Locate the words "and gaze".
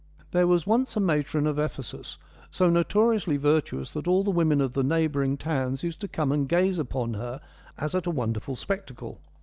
6.31-6.79